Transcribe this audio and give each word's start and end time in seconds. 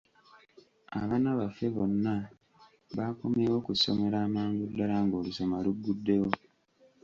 Abaana 0.99 1.29
baffe 1.39 1.65
bonna 1.75 2.13
baakomyewo 2.95 3.57
ku 3.65 3.71
ssomero 3.75 4.17
amangu 4.25 4.63
ddala 4.69 4.95
ng'olusoma 5.05 5.55
lugguddewo. 5.65 6.29